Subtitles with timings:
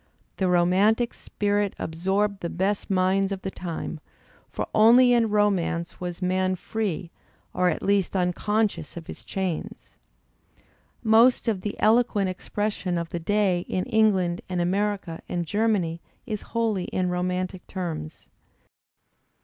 [0.39, 3.99] T^e ^ y romantic spirit absorbed the best minds of the time,
[4.49, 7.11] for only /^ in romance was man free
[7.53, 9.93] or at least unconscious of his chains^/
[11.03, 16.41] Most of the eloquent expression of the day in England and America and Germany is
[16.57, 18.27] wholly in romantic terms.